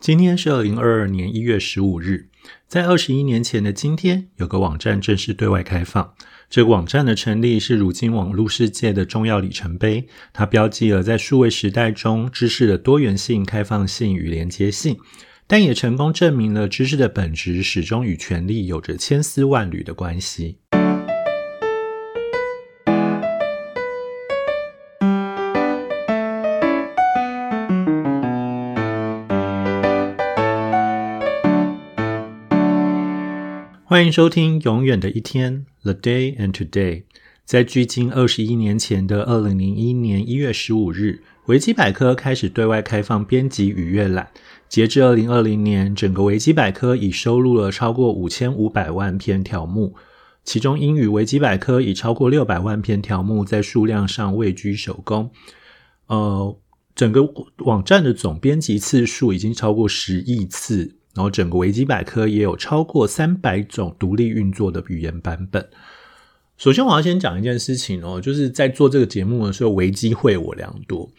[0.00, 2.28] 今天是二零二二年一月十五日，
[2.66, 6.14] 在二十一年前的今天，有个网站正式对外开放。
[6.48, 14.96] 这个网站的成立是如今网络世界的重要里程碑，它标记了在数位时代中知识的多元性、开放性与连接性，
[15.46, 20.56] 但也成功证明了知识的本质始终与权力有着千丝万缕的关系。
[33.90, 37.02] 欢迎收听《永远的一天》（The Day and Today）。
[37.44, 44.30] 在距今二十一年前的二零零一年一月十五日，维基百科开始对外开放编辑与阅览。
[44.68, 49.96] 截至二零二零年，整个维基百科已收录了超过五千五百万篇条目，
[50.44, 55.32] 其中英语维基百科已超过六百万篇条目，在数量上位居首功。
[56.06, 56.56] 呃，
[56.94, 57.28] 整个
[57.64, 60.94] 网站的总编辑次数已经超过十亿次。
[61.14, 65.68] 然后整个维基百科也有超过三百种独立运作的语言版本。
[66.56, 71.10] 首先，我要先讲一件事情哦，就是在做这个节目的时候，维基会我良多。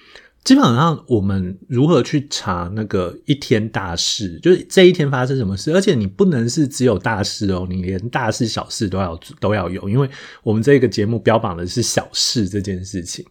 [0.43, 10.09] 基本上，我们如何去查那个一天大事，就是这一天发生什么事，而且你不能是只有大事哦，你连大事小事都要都要有，因为
[10.41, 13.23] 我们这个节目标榜的是小事这件事情。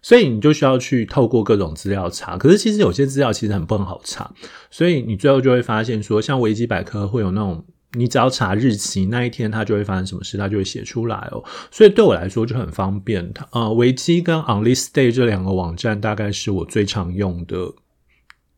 [0.00, 4.32] 所以你就需要去透过各种资料查，可是其实有些资料其实很不好查，
[4.70, 11.42] 所以你最后就会发现说，像维基百科会有那种，你只要查日期那一天，它就会发生什么事，它就会写出来哦。
[11.70, 13.32] 所以对我来说就很方便。
[13.50, 17.56] 呃，维基跟 OnListDay 这两个网站大概是我最常用的，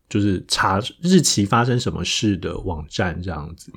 [0.09, 3.71] 就是查日期发生什么事的网站这样子。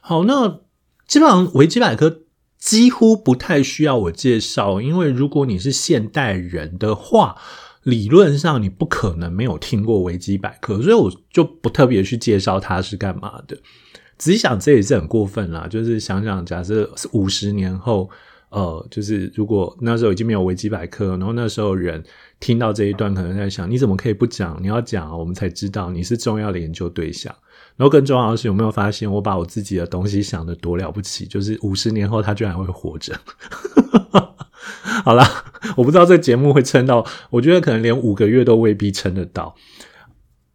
[0.00, 0.60] 好，那
[1.06, 2.20] 基本上维基百科。
[2.64, 7.36] 几乎不太需要我介绍，因为如果你是现代人的话，
[7.82, 13.54] 理论上你不可能没有听过维基百科，所以我就不特别去介绍它是干嘛的。
[14.16, 15.66] 仔细想，这也是很过分啦。
[15.68, 18.08] 就是想想，假设五十年后，
[18.48, 22.02] 呃，就是如果那时候已经没有维基百科，然后那时候人
[22.40, 24.58] 听到这一段，可能在想：你怎么可以不讲？
[24.62, 27.34] 你要讲，我们才知道你是重要的研究对象。
[27.76, 31.26] 然后更重要的是，有没有发现我把我自己的东西想的多了不起？
[31.26, 33.18] 就是五十年后他居然会活着。
[35.04, 35.24] 好了，
[35.76, 39.54] 我不知道这个节目会撑到，我觉得可能连五个月都未必撑得到。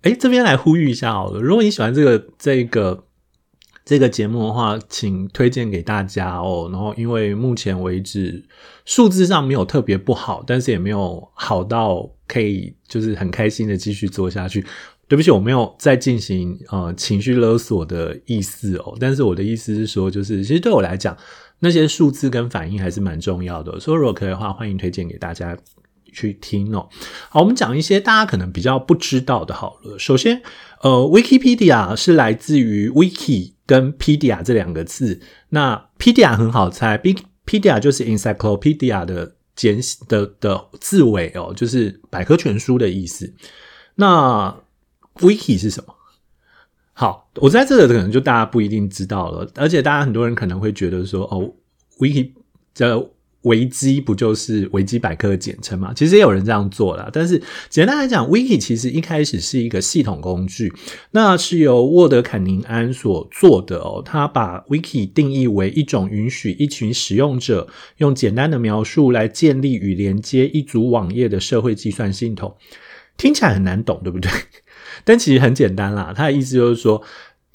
[0.01, 3.03] 哎，这边来呼吁一下好了，如果你喜欢这个这个
[3.83, 6.69] 这个节目的话，请推荐给大家哦。
[6.71, 8.45] 然后，因为目前为止
[8.85, 14.65] 数字上没有特别不好，但是也没有好到可以就是很开心的继续做下去。
[15.09, 18.95] 对不起，我没有在进行呃情绪勒索的意思哦。
[18.99, 21.17] 但是我的意思是说，就是其实对我来讲，
[21.59, 23.79] 那些数字跟反应还是蛮重要的。
[23.79, 25.57] 所以如果可以的话，欢迎推荐给大家
[26.13, 26.87] 去听哦。
[27.29, 29.53] 好，我们讲一些大家可能比较不知道的。
[29.55, 30.43] 好了，首先，
[30.83, 35.21] 呃，Wikipedia 是来自于 Wiki 跟 pedia 这两个字。
[35.49, 37.01] 那 pedia 很好猜
[37.45, 43.33] ，pedia 就是 encyclopedia 的简的的字尾哦，就是百科全书的意思。
[43.95, 44.55] 那
[45.19, 45.93] Wiki 是什么？
[46.93, 51.53] 好，我在这个可能就大家不一定知道了，而且大家很多人可能会觉得说，哦
[51.99, 52.31] ，Wiki
[52.73, 53.11] 这
[53.43, 55.93] 维基不就是维基百科的简称吗？
[55.95, 60.73] 其实也有人这样做了，但是简单来讲，Wiki 其实一开始是一个系统工具，
[61.11, 64.01] 那是由沃德坎宁安所做的哦。
[64.05, 67.69] 他把 Wiki 定义为一种允许一群使用者
[67.99, 72.57] 用简单的描述来建立与连接一组网页的社会计算系统。
[73.19, 74.31] 听起来很难懂，对不对？
[75.05, 77.03] 但其实很简单啦，他的意思就是说，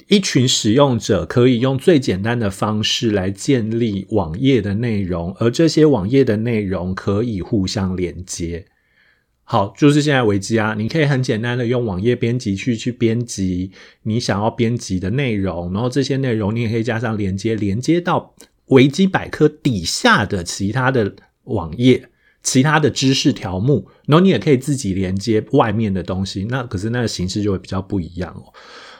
[0.09, 8.67] 一群使用者可以用最简单的方式来建立网页的内容，而这些网页的内容可以互相连接。
[9.47, 13.73] 好，就是现在维基啊，你可以很简单的用网页编辑器去编辑
[14.05, 18.35] 你想要编辑的内容，然后这些内容你也可以加上连接，连接到
[18.69, 21.15] 维基百科底下的其他的
[21.45, 22.09] 网页。
[22.45, 28.53] 其他的知识条目，然后你也可以自己连接外面的东西，那可是那个形式就会比较不一样哦。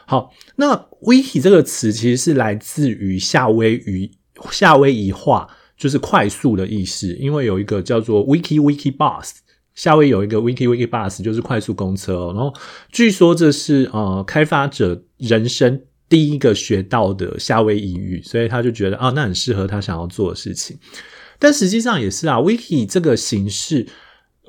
[0.07, 4.11] 好，那 wiki 这个词其实是来自于夏威夷
[4.51, 5.47] 夏威夷话，
[5.77, 7.15] 就是快速的意思。
[7.15, 9.31] 因为有一个叫做 wiki wiki bus，
[9.75, 12.33] 夏威有一个 wiki wiki bus，就是快速公车。
[12.35, 12.53] 然后
[12.91, 20.79] 据说这是呃开发者人生第一个学到的夏威夷语，所以他就觉得啊，那很适合他想要做的事情。
[21.39, 23.87] 但实际上也是啊，wiki 这个形式，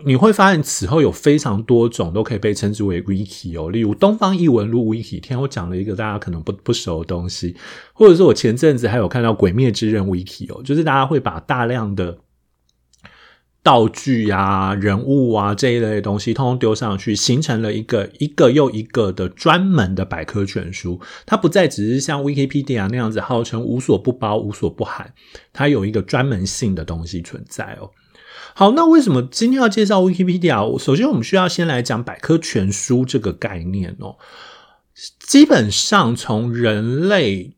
[0.06, 3.70] 你会发现此后有非常多种都可以被称之为 wiki 哦。
[3.72, 7.56] 例如东方译文录 wiki，天我讲了一个大家可能不不熟的东西，
[7.94, 12.18] 或者是我前阵子还有看到鬼灭之刃 wiki 哦，就是大家会把大量的
[13.66, 21.02] 道具啊、人物啊这一类的东西，通通丢上去，形成了一个一个又一个的专门的百科全书。
[21.26, 25.12] 它不再只是像 Wikipedia 那样子号称无所不包、无所不含，
[25.52, 27.90] 它有一个专门性的东西存在哦。
[28.54, 30.78] 好，那为什么今天要介绍 Wikipedia？
[30.78, 34.18] 首先，我们需要先来讲百科全书这个概念哦。
[35.18, 37.55] 基本上，从人类。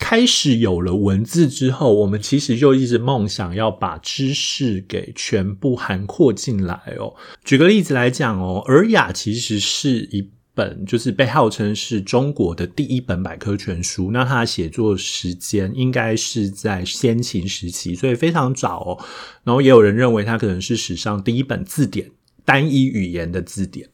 [0.00, 7.14] 开始有了文字之后，我们其实就一直梦想要把知识给全部涵括进来哦。
[7.44, 14.10] 举个例子来讲哦，《尔雅》其实是一本就是被号称是中国的第一本百科全书。
[14.10, 19.04] 那它的写作时间应该是在先秦时期，所以非常早哦。
[19.44, 22.10] 然后也有人认为它可能是史上第一本字典，
[22.44, 23.88] 单一语言的字典。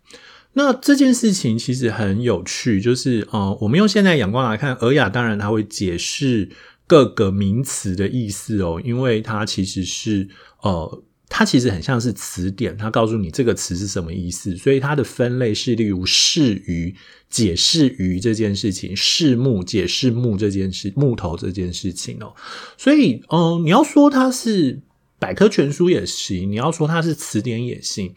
[0.59, 6.49] 那这件事情其实很有趣，就是呃，我们用现在眼光来看，尔雅当然它会解释
[6.87, 10.27] 各个名词的意思哦，因为它其实是
[10.63, 16.95] 呃，它其实很像是词典，它告诉你这个词是什么意思，所以它的分类是例如释鱼
[17.29, 22.35] 解释鱼这件事情，释木解释木这件事，木头这件事情哦，
[22.79, 24.81] 所以嗯，你要说它是
[25.19, 28.15] 百科全书也行，你要说它是词典也行。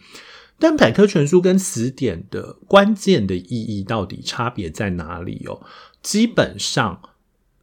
[0.60, 5.62] 但百科全书跟词典的关键的意义到底差别在哪里哦？
[6.04, 7.02] 基本上，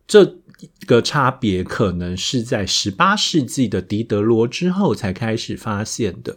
[0.06, 0.38] 这
[0.86, 6.36] 个差别可能是在十八世纪的狄德罗之后才开始发现的。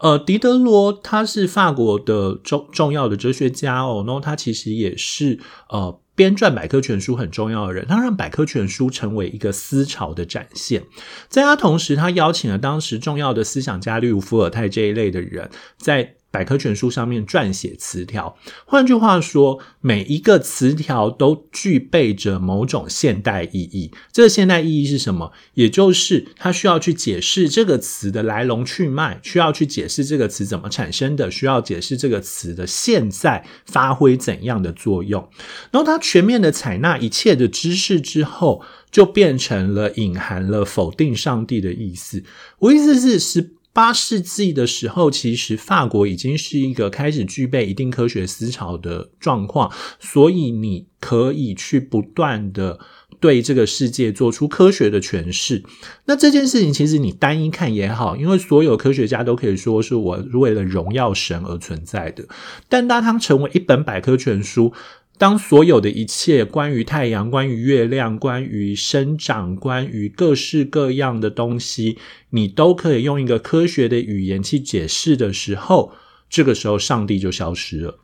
[0.00, 5.38] 呃，狄德罗他是法国的重重要的哲学家哦，然后他其实也是
[5.68, 6.00] 呃。
[6.18, 10.82] 编撰百科全书很重要的人，他让百科全书成为一个思潮的展现。
[11.28, 16.16] 在他同时，他邀请了当时重要的思想家，例如伏尔泰这一类的人，在。
[16.30, 18.36] 百科全书上面撰写词条，
[18.66, 23.90] 换句话说，每一个词条都具备着某种现代意义。
[24.12, 25.32] 这个现代意义是什么？
[25.54, 35.26] 也就是它需要去解释这个词的来龙去脉，需要去解释这个词怎么产生的，需要解释这个词的现在发挥怎样的作用。
[35.70, 42.22] 然后，它全面的采纳一切的知识之后，就变成了隐含了否定上帝的意思。
[42.58, 43.54] 我意思是是。
[43.78, 49.70] 八世纪的时候，其实法国已经是一个开始具备一定科学思潮的状况，
[50.00, 52.80] 所以你可以去不断的
[53.20, 55.62] 对这个世界做出科学的诠释。
[56.06, 62.24] 那这件事情其实你单一看也好，因为所有科学家都可以说是我为了荣耀神而存在的。
[62.68, 64.72] 但当它成为一本百科全书。
[65.18, 71.98] 当所有的一切关于太阳、关于月亮、关于生长、关于各式各样的东西，
[72.30, 75.92] 你都可以用一个科学的语言去解释的时候，
[76.30, 77.98] 这个时候上帝就消失了。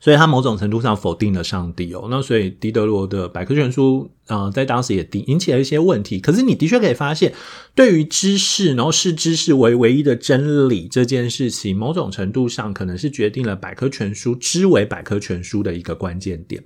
[0.00, 6.18] 所以他某种程度上否定了上帝哦，那所以狄德罗的百科全书啊，在当时也引起了一些问题。
[6.18, 7.34] 可是你的确可以发现，
[7.74, 16.64] 对于知识，然后视知识为唯一的真理这件事情，某种程度上可能是决定了百科全书之为百科全书的一个关键点。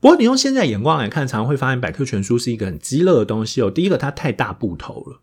[0.00, 3.70] 不过你用现在眼光来看，常常会发现百科全书是一个很鸡肋的东西哦。
[3.70, 5.20] 第一个，它太大部头了。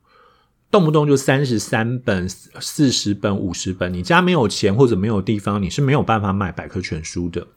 [0.72, 7.48] 动不动就三十三本、四十本、五十本，你家没有钱或者没有地方，你是没有办法买百科全书的。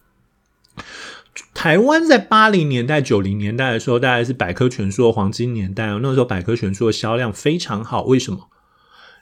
[1.55, 6.00] 台湾在八零年代、九零年代的时候，大概是百科全书的黄金年代哦。
[6.02, 8.50] 那时候百科全书的销量非常好，为什么？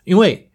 [0.05, 0.51] 因为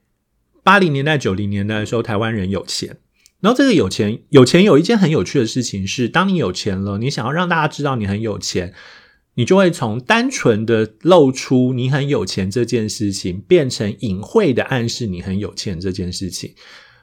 [0.63, 2.97] 八零年代、九零年代的时候，台湾人有钱。
[3.39, 8.73] 然后这个有钱，有钱有一件很有趣的事情是，当你有钱了，你想要让大家知道你很有钱。
[9.37, 16.55] 你就会从单纯的露出你很有钱这件事情，变成隐晦的暗示你很有钱这件事情。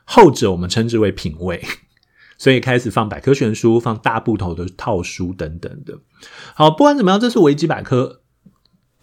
[0.04, 1.62] 后者我们称之为品味，
[2.36, 6.00] 所以开始放百科全书、放大部头的套书等等的。
[6.54, 8.23] 好，不管怎么样，这是维基百科。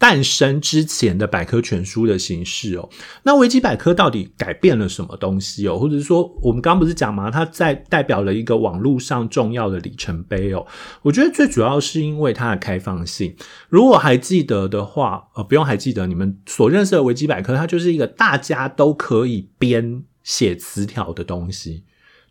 [0.02, 2.90] 诞生之前的百科全书的形式哦，
[3.22, 5.78] 那维基百科到底改变了什么东西哦？
[5.78, 7.30] 或者是说，我们刚刚不是讲吗？
[7.30, 10.66] 它在代表了一个网络上重要的里程碑哦。
[11.02, 13.32] 我觉得最主要是因为它的开放性。
[13.68, 21.84] 如果还记得的话，呃，不用还记得，你们所认识的维基百科，它就是一个大家都可以编写词条的东西，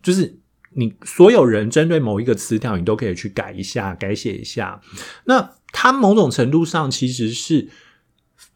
[0.04, 0.40] 就是
[0.76, 4.82] 你所有人针对某一个词条，你都可以去改一下、改写一下。
[5.24, 7.70] 那他某种程度上其实是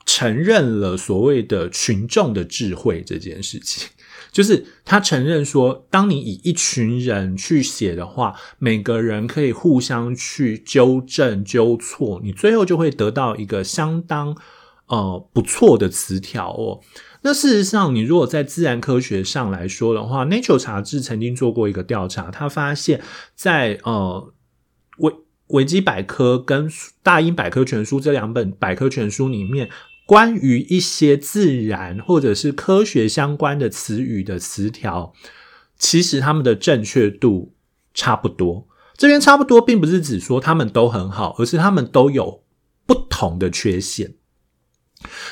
[0.05, 3.89] 承认了所谓的群众的智慧这件事情，
[4.31, 14.37] 就是他承认说，当你以一群人去写的话，每个人可以互相去纠正纠错，你最后就会得到一个相当
[14.87, 16.81] 呃不错的词条哦。
[17.23, 23.01] 那事实上，你如果在自然科学上来说的话，Nature 杂志曾经做过一个调查，他发现，
[23.33, 24.31] 在呃
[24.97, 25.11] 为
[25.47, 26.69] 维基百科跟
[27.03, 29.69] 大英百科全书这两本百科全书里面，
[30.05, 35.13] 关于一些自然或者是科学相关的词语的词条，
[35.77, 37.53] 其实他们的正确度
[37.93, 38.67] 差不多。
[38.97, 42.43] 这边差不多，并不是指说他们都很好，而是他们都有
[42.85, 44.15] 不同的缺陷。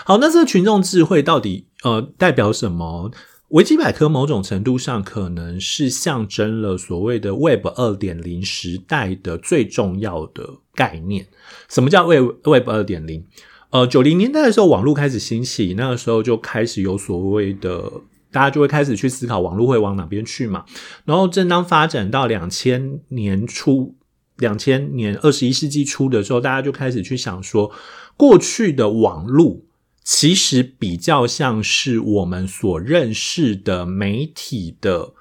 [0.06, 3.10] 好，那这个群众智慧到底呃代表什么？
[3.54, 11.28] 维基百科某种程度上可能是象征了所谓的 Web 二点零时代的最重要的概念。
[11.70, 13.24] 什么叫 Web Web 二点零？
[13.70, 17.92] 呃，九零年代的时候，网络开始兴起，那个时候就开始有所谓的，
[18.32, 20.66] 大家就会开始去思考网络会往哪边去嘛。
[21.06, 23.94] 然后，正当发展到两千年初、
[24.38, 27.72] 两千年二十一世纪初的时候，大家就开始去想说，
[28.18, 29.62] 过去的网络。
[30.04, 35.14] 其实比较像是我们所认识的媒体的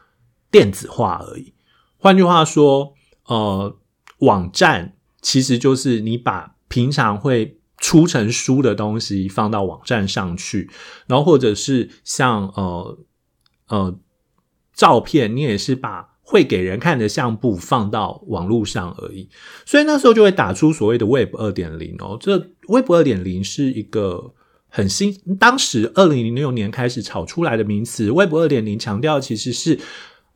[0.51, 1.55] 电子化而已。
[1.97, 2.95] 换句话说，
[3.27, 3.79] 呃，
[4.19, 10.69] 网站其实就是你把平常会出成书的东西放到网站上去，
[11.07, 12.99] 然后或者是像呃
[13.69, 13.99] 呃
[14.75, 19.29] 照片，你也是把会给人看的相簿放到网络上而已。
[19.65, 24.35] 所以那时候就会打出所谓的 Web 二点零哦，这 Web 二点零是一个。
[24.75, 29.79] 很新，当时二零零六年开始炒出来的名词，Web 二点零强调其实是，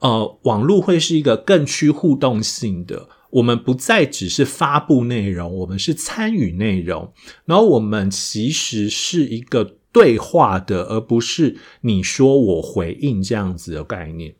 [0.00, 7.14] 呃，网络会是一个更趋互动性的，我们不再只是发布内容，我们是参与内容，
[7.46, 14.34] 然后我们其实是一个对话的，而不是你说我回应这样子的概念。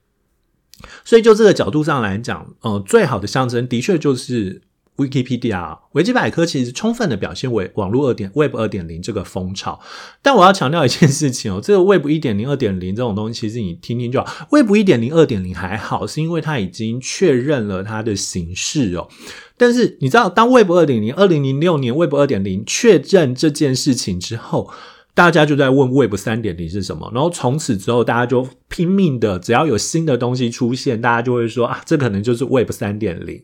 [1.06, 4.60] 所以就这个角度上来讲，呃，最好的象征的确就是。
[4.96, 9.80] Wikipedia 维基百科其实充分的表现为网络二点 Web 二点零这个风潮，
[10.22, 14.46] 但我要强调一件事情哦， 这个 Web 一点零、二点零这种东西，其实你听听就好。
[14.50, 19.08] Web 一点零、二点零还好，是因为它已经确认了它的形式哦。
[19.56, 24.70] 但是你知道，当 Web 二点零二零零六年 Web 二点零确认这件事情之后。
[25.16, 33.42] 大家就在问 Web 三点零是什么，然后从此之后，大家就拼命的，只要有新的东西出现，大家就会说啊，这可能就是 Web 三点零。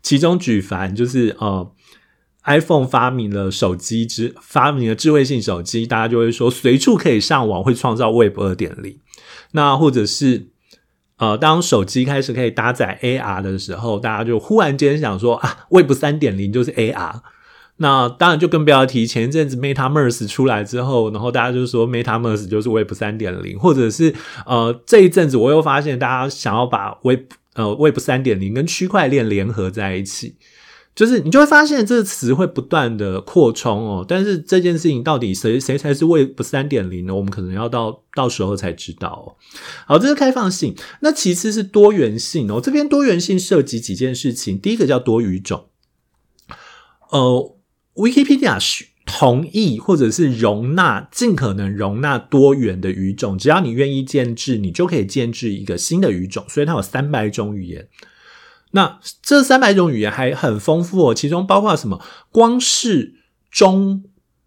[0.00, 1.70] 其中举凡就是呃
[2.44, 8.98] ，iPhone 发明了手机之发明了智慧性手机，大家就会说随处可以上网，会创造 Web 二点零。
[9.52, 10.48] 那或者是
[11.18, 17.20] 呃，当手机开始可以搭载 AR 的时候，大家就忽然间想说啊，Web 三点零就是 AR。
[17.82, 27.20] 那当然就更不要提前一阵子 MetaVerse 出来之后，然后大家就说 MetaVerse 就是 Web 三点零，或者是呃这一阵子我又发现大家想要把 Web
[27.54, 30.36] 呃 Web 三点零跟区块链联合在一起，
[30.94, 34.04] 就是你就会发现这个词会不断的扩充哦。
[34.06, 37.14] 但是这件事情到底谁谁才是 Web 三点零呢？
[37.14, 39.40] 我们可能要到到时候才知道哦。
[39.86, 42.60] 好，这是开放性，那其次是多元性哦。
[42.62, 45.68] 这边多元性涉及几件事情，第一个叫多语种，
[47.08, 47.56] 呃。
[47.94, 56.44] Wikipedia 是同意或者是容纳尽可能容纳多元的语种，只要你愿意建制，你就可以建制一个新的语种。
[56.48, 57.88] 所以它有三百种语言。
[58.70, 62.00] 那这三百种语言还很丰富哦，其中包括什么？
[62.30, 63.14] 光是
[63.50, 64.04] 中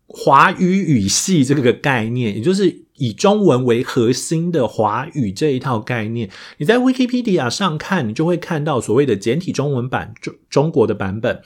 [0.08, 11.42] 华语语系这个概念，也就是以中文为核心的华语这一套概念，你在 Wikipedia 上看，你就会看到所谓的简体中文版中中国的版本，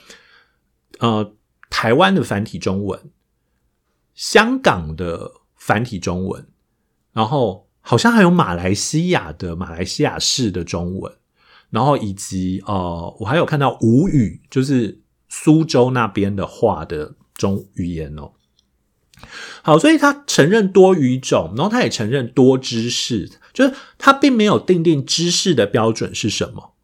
[1.00, 1.34] 呃。
[1.70, 3.10] 台湾的繁体中文，
[4.14, 6.46] 香港的繁体中文，
[7.12, 11.12] 然后好像还有马来西亚的马来西亚式的中文，
[11.70, 18.32] 然后以及呃，我还有看到吴语，就是苏州那边的话的中语言哦。
[19.62, 26.74] 好，所以他承认多语种，然后他也承认多知识，就是他并没有定定知识的标准是什么，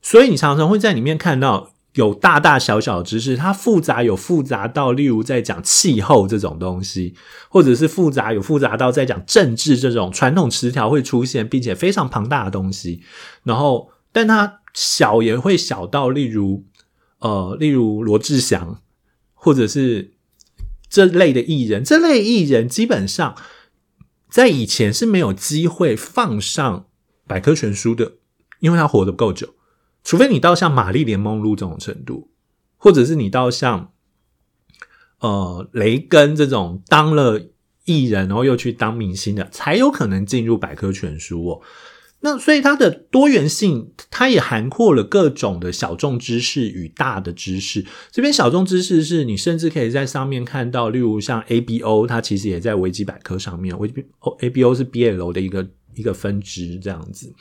[0.00, 1.69] 所以你常常会在里面看到。
[1.94, 7.14] 有大大小小的知识，它复杂有复杂到，例如在讲气候这种东西，
[7.48, 13.02] 或者是复杂有复杂到在讲政治这种传统词条会出现，并且非常庞大的东西。
[13.42, 16.64] 然后，但它小也会小到，例如
[17.18, 18.80] 呃，例如罗志祥，
[19.34, 20.12] 或者是
[20.88, 23.34] 这类的艺人，这类艺人基本上
[24.30, 26.86] 在以前是没有机会放上
[27.26, 28.12] 百科全书的，
[28.60, 29.54] 因为他活得不够久。
[30.02, 32.30] 除非你到像玛丽莲梦露这种程度，
[32.76, 33.92] 或者是你到像
[35.20, 37.40] 呃雷根这种当了
[37.84, 41.60] 艺人，然后又去当明星的，才有可能进入百科全书哦。
[42.20, 47.84] 那所以它的多元性，它也涵括了各种的小众知识与大的知识。
[48.10, 53.78] 这边小众知识是你甚至可以在上面看到，例如像 A B O，它其实也在维基百科上面。
[53.78, 57.34] 维 B O A B O 是 B L 的一个一个分支这样子。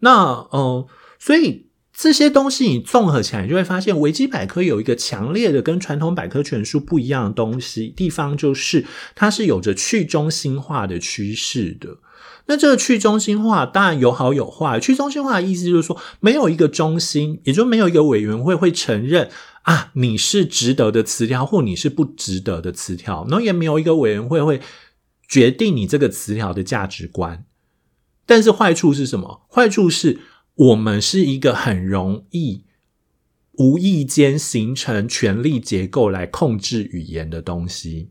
[0.00, 0.12] 那
[0.50, 0.86] 呃，
[1.18, 1.66] 所以。
[1.96, 8.84] 这些东西你综合起来，你就会发现维基百科有一个强烈的跟传统百科全书不一样的东西地方，就是
[9.14, 11.98] 它是有着去中心化的趋势的。
[12.46, 14.80] 那这个去中心化当然有好有坏。
[14.80, 19.30] 去中心化的意思就是说，没有一个中心，也就没有一个委员会会承认
[19.62, 24.60] 啊你是值得的词条，或你是不值得的词条，然后也没有一个委员会会
[25.28, 27.44] 决定你这个词条的价值观。
[28.26, 29.46] 但是坏处是什么？
[29.48, 30.18] 坏处是。
[30.56, 32.64] 我们是一个很容易
[33.58, 38.10] 无意间形成权力结构来控制语言的东西，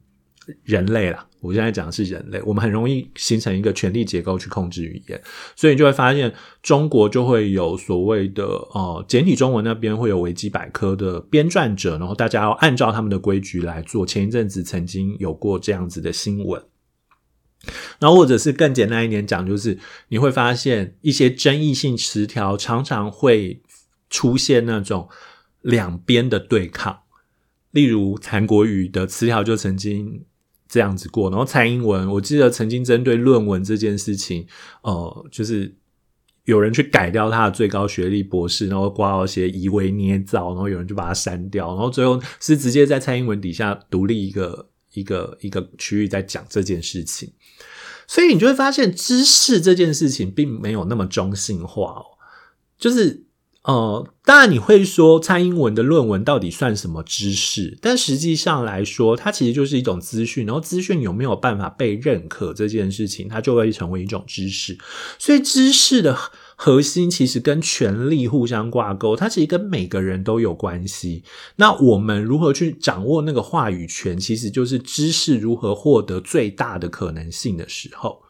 [0.63, 5.21] 人类啦，我现在讲的是人类，我们很容易形成一个权力结构去控制语言，
[5.55, 14.05] 所以你就会发现中国就会有所谓的呃简体中文那边会有维基百科的编撰者，然后大家要按照他们的规矩来做。
[14.05, 16.61] 前一阵子曾经有过这样子的新闻。
[17.99, 19.79] 然后，或者是更简单一点讲，就是
[20.09, 23.61] 你会发现一些争议性词条常常会
[24.09, 25.07] 出现那种
[25.61, 26.99] 两边的对抗。
[27.71, 30.25] 例如，韩国语的词条就曾经
[30.67, 31.29] 这样子过。
[31.29, 34.45] 然后，蔡英文，我记得曾经针对论文这件事情，
[34.81, 35.73] 呃，就是
[36.43, 44.69] 有人去改掉他的最高学历博士，然后挂到些以为捏造，然后有人就把它删掉，然后最后是直接在蔡英文底下独立一个。
[44.93, 47.31] 一个一个区域在讲这件事情，
[48.07, 52.05] 所以你就会发现知识这件事情并没有那么中性化哦。
[52.77, 53.23] 就是
[53.63, 57.77] 呃，当然你会说蔡英文的论文到底算什么知识？
[57.81, 60.45] 但实际上来说，它其实就是一种资讯。
[60.45, 64.77] 然后资讯有没有办法被认可这件事情，它就会成为一种知识。
[65.17, 66.17] 所以知识的。
[66.55, 71.23] 核心其实跟权力互相挂钩，它其实跟每个人都有关系。
[71.55, 78.21] 那我们如何去掌握那个话语权，其实就是知识如何获得最大的可能性的时候。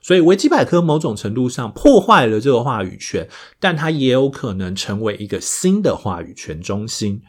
[0.00, 7.22] 所以维基百科某种程度上破坏了这个话语权，但它也有可能成为一个新的话语权中心。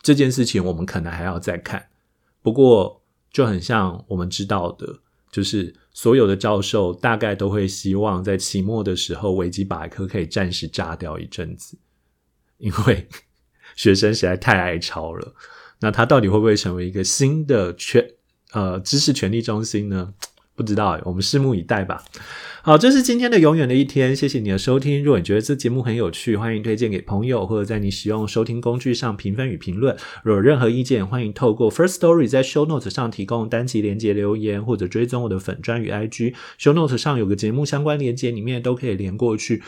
[0.00, 1.88] 这件事情我们可能还要再看。
[2.42, 5.74] 不过就很像我们知道的，就是。
[6.00, 11.76] 所有的教授大概都会希望在期末的时候，维基百科可以暂时炸掉一阵子，
[12.56, 13.06] 因为
[13.76, 15.34] 学生实在太爱抄了。
[15.78, 18.02] 那他到底会不会成为一个新的权
[18.52, 20.14] 呃知识权利中心呢？
[20.60, 22.04] 不知道，我们拭目以待吧。
[22.60, 25.02] 好，这是今天的永远的一天，谢谢你的收听。
[25.02, 29.96] 如果你觉得这节目很有趣，欢迎推荐给朋友，或者在你使用收听工具上评分与评论。
[30.22, 36.34] 若有任何意见，欢迎透过 First Story 在 Show Notes 上提供单集连接留言，或者追踪我的粉砖与 IG。
[36.58, 39.62] Show Notes 上有个节目相关连接，里面都可以连过去。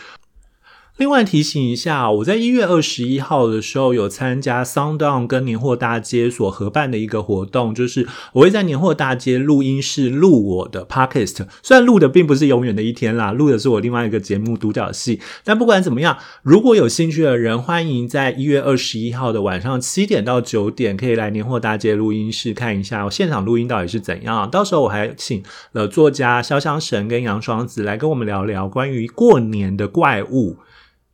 [0.98, 11.46] 另外提醒一下，我在一月二十一号的时候有参加 SoundOn 跟年货大街所合办的一个活动，就是我会在年货大街录音室录我的 Podcast。
[11.62, 15.18] 虽然录的并不是永远的一天啦，录的是我另外一个节目独角戏。
[15.42, 24.48] 但不管怎么样，如果有兴趣的人，欢迎在一月二十一号的晚上七点到九点，可以来年货大街录音室看一下我现场录音到底是怎样。
[24.50, 30.58] 到时候我还请了作家潇湘神跟杨双子来跟我们聊聊关于过年的怪物。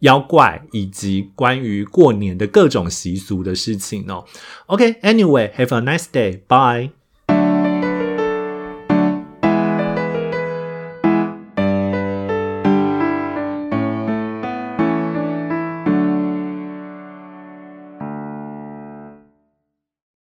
[0.01, 4.25] 妖怪以及关于过年的各种习俗的事情哦。
[4.67, 6.98] OK，Anyway，have a nice day，bye。